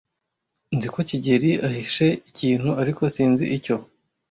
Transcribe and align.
Nzi 0.75 0.87
ko 0.93 0.99
kigeli 1.09 1.51
ahishe 1.67 2.07
ikintu, 2.29 2.69
ariko 2.81 3.01
sinzi 3.13 3.45
icyo. 3.57 3.75